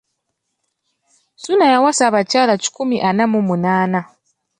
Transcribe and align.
Ssuuna 1.35 1.65
yawasa 1.73 2.01
abakyala 2.09 2.53
kikumi 2.63 2.97
ana 3.09 3.23
mu 3.31 3.39
munaana. 3.47 3.99